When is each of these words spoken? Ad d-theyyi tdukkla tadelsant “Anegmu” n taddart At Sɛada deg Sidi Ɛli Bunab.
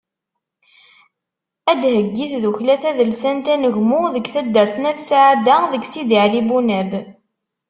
Ad 1.71 1.77
d-theyyi 1.81 2.27
tdukkla 2.31 2.75
tadelsant 2.81 3.45
“Anegmu” 3.53 4.01
n 4.13 4.15
taddart 4.33 4.75
At 4.89 4.99
Sɛada 5.09 5.57
deg 5.73 5.83
Sidi 5.91 6.17
Ɛli 6.23 6.41
Bunab. 6.47 6.91